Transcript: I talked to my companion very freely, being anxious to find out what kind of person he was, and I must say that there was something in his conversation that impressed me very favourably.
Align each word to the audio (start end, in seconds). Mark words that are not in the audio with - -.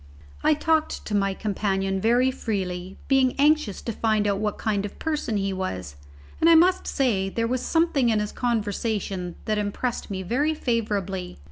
I 0.43 0.55
talked 0.55 1.05
to 1.05 1.13
my 1.13 1.35
companion 1.35 2.01
very 2.01 2.31
freely, 2.31 2.97
being 3.07 3.35
anxious 3.39 3.83
to 3.83 3.91
find 3.91 4.25
out 4.25 4.39
what 4.39 4.57
kind 4.57 4.83
of 4.83 4.97
person 4.97 5.37
he 5.37 5.53
was, 5.53 5.95
and 6.39 6.49
I 6.49 6.55
must 6.55 6.87
say 6.87 7.29
that 7.29 7.35
there 7.35 7.45
was 7.47 7.61
something 7.61 8.09
in 8.09 8.19
his 8.19 8.31
conversation 8.31 9.35
that 9.45 9.59
impressed 9.59 10.09
me 10.09 10.23
very 10.23 10.55
favourably. 10.55 11.37